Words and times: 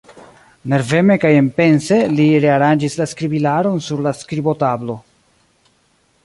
Nerveme 0.71 1.17
kaj 1.25 1.29
enpense 1.41 1.99
li 2.13 2.25
rearanĝis 2.45 2.97
skribilaron 3.13 3.79
sur 3.89 4.03
la 4.07 4.15
skribotablo. 4.23 4.97